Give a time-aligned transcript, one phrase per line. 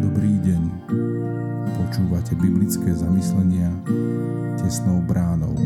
[0.00, 0.62] Dobrý deň.
[1.74, 3.74] Počúvate biblické zamyslenia
[4.60, 5.58] tesnou bránou.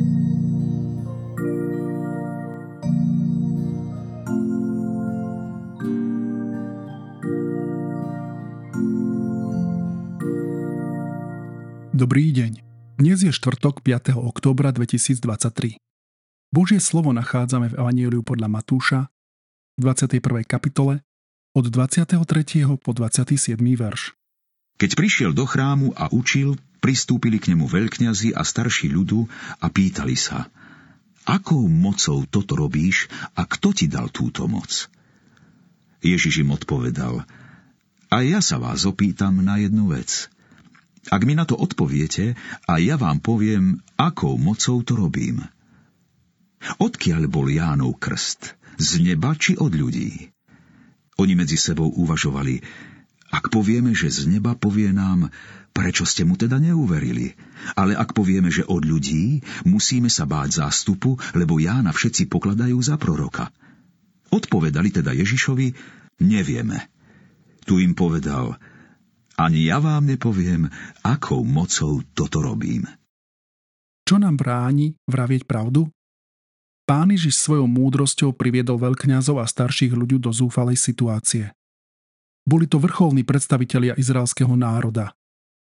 [11.94, 12.52] Dobrý deň.
[12.96, 14.16] Dnes je štvrtok 5.
[14.16, 15.93] októbra 2023.
[16.54, 19.10] Božie slovo nachádzame v Evangeliu podľa Matúša
[19.74, 20.22] v 21.
[20.46, 21.02] kapitole
[21.50, 22.14] od 23.
[22.78, 23.58] po 27.
[23.58, 24.14] verš.
[24.78, 29.26] Keď prišiel do chrámu a učil, pristúpili k nemu veľkňazi a starší ľudu
[29.58, 30.46] a pýtali sa,
[31.26, 34.86] akou mocou toto robíš a kto ti dal túto moc?
[36.06, 37.26] Ježiš im odpovedal,
[38.14, 40.06] a ja sa vás opýtam na jednu vec–
[41.04, 42.32] ak mi na to odpoviete,
[42.64, 45.44] a ja vám poviem, akou mocou to robím.
[46.80, 48.56] Odkiaľ bol Jánov krst?
[48.80, 50.34] Z neba či od ľudí?
[51.14, 52.58] Oni medzi sebou uvažovali,
[53.30, 55.30] ak povieme, že z neba povie nám,
[55.74, 57.34] prečo ste mu teda neuverili?
[57.74, 62.94] Ale ak povieme, že od ľudí, musíme sa báť zástupu, lebo Jána všetci pokladajú za
[62.94, 63.50] proroka.
[64.30, 65.74] Odpovedali teda Ježišovi,
[66.22, 66.90] nevieme.
[67.66, 68.58] Tu im povedal,
[69.34, 70.70] ani ja vám nepoviem,
[71.02, 72.86] akou mocou toto robím.
[74.04, 75.90] Čo nám bráni vravieť pravdu?
[76.84, 81.56] Pán Ježiš svojou múdrosťou priviedol veľkňazov a starších ľudí do zúfalej situácie.
[82.44, 85.16] Boli to vrcholní predstavitelia izraelského národa.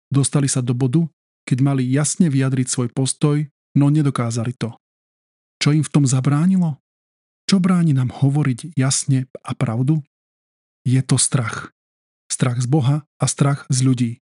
[0.09, 1.05] Dostali sa do bodu,
[1.45, 3.45] keď mali jasne vyjadriť svoj postoj,
[3.77, 4.73] no nedokázali to.
[5.61, 6.81] Čo im v tom zabránilo?
[7.45, 10.01] Čo bráni nám hovoriť jasne a pravdu?
[10.89, 11.75] Je to strach
[12.35, 14.13] strach z Boha a strach z ľudí.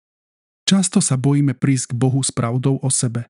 [0.68, 3.26] Často sa bojíme prísť k Bohu s pravdou o sebe.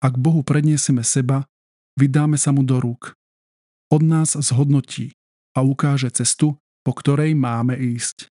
[0.00, 1.44] Ak Bohu prednieseme seba,
[1.96, 3.16] vydáme sa mu do rúk.
[3.90, 5.16] Od nás zhodnotí
[5.56, 8.28] a ukáže cestu, po ktorej máme ísť.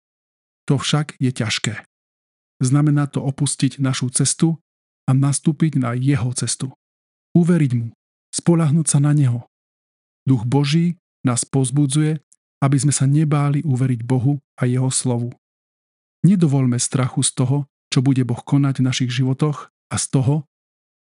[0.70, 1.84] To však je ťažké.
[2.64, 4.62] Znamená to opustiť našu cestu
[5.04, 6.72] a nastúpiť na jeho cestu.
[7.36, 7.92] Uveriť mu,
[8.32, 9.50] spolahnúť sa na neho.
[10.24, 10.96] Duch Boží
[11.28, 12.24] nás pozbudzuje,
[12.64, 15.36] aby sme sa nebáli uveriť Bohu a jeho slovu.
[16.24, 17.58] Nedovolme strachu z toho,
[17.92, 20.36] čo bude Boh konať v našich životoch a z toho,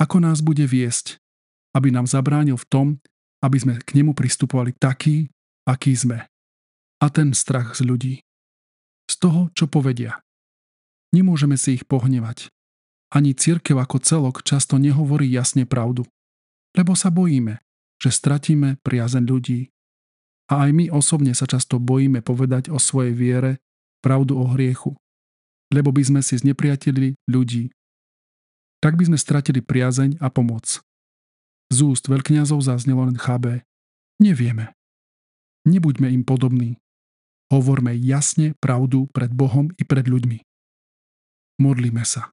[0.03, 1.22] ako nás bude viesť,
[1.73, 2.87] aby nám zabránil v tom,
[3.43, 5.29] aby sme k nemu pristupovali taký,
[5.67, 6.29] aký sme.
[7.03, 8.15] A ten strach z ľudí.
[9.11, 10.23] Z toho, čo povedia.
[11.11, 12.49] Nemôžeme si ich pohnevať.
[13.13, 16.09] Ani církev ako celok často nehovorí jasne pravdu.
[16.73, 17.61] Lebo sa bojíme,
[18.01, 19.69] že stratíme priazen ľudí.
[20.49, 23.61] A aj my osobne sa často bojíme povedať o svojej viere
[24.01, 24.97] pravdu o hriechu
[25.73, 27.73] lebo by sme si znepriatelili ľudí.
[28.85, 30.85] Tak by sme stratili priazeň a pomoc.
[31.73, 33.65] Z úst veľkňazov zaznelo len chábe.
[34.21, 34.77] Nevieme.
[35.65, 36.77] Nebuďme im podobní.
[37.49, 40.45] Hovorme jasne pravdu pred Bohom i pred ľuďmi.
[41.65, 42.29] Modlíme sa.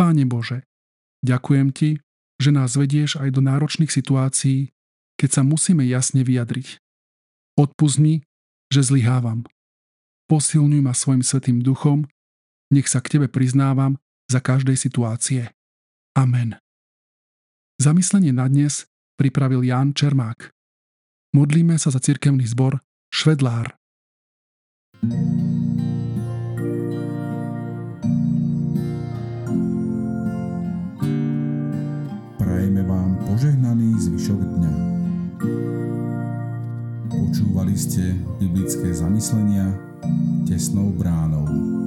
[0.00, 0.64] Páne Bože,
[1.20, 1.90] ďakujem Ti,
[2.40, 4.72] že nás vedieš aj do náročných situácií,
[5.20, 6.80] keď sa musíme jasne vyjadriť.
[7.60, 8.24] Odpust mi,
[8.72, 9.44] že zlyhávam.
[10.26, 12.08] Posilňuj ma svojim svetým duchom
[12.74, 15.54] nech sa k Tebe priznávam za každej situácie.
[16.18, 16.63] Amen.
[17.74, 18.86] Zamyslenie na dnes
[19.18, 20.54] pripravil Ján Čermák.
[21.34, 22.78] Modlíme sa za cirkevný zbor
[23.10, 23.74] Švedlár.
[32.38, 34.74] Prajeme vám požehnaný zvyšok dňa.
[37.10, 39.66] Počúvali ste biblické zamyslenia
[40.46, 41.83] tesnou bránou.